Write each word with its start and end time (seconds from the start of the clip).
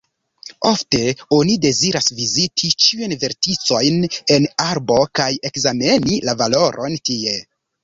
Ofte 0.67 1.01
oni 1.35 1.57
deziras 1.65 2.09
viziti 2.21 2.71
ĉiujn 2.87 3.13
verticojn 3.25 4.01
en 4.39 4.49
arbo 4.67 4.99
kaj 5.21 5.31
ekzameni 5.53 6.19
la 6.31 6.39
valoron 6.43 7.01
tie. 7.13 7.39